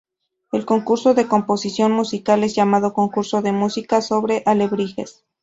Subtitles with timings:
[0.51, 5.23] El concurso de composición musical es llamado Concurso de Música sobre Alebrijes.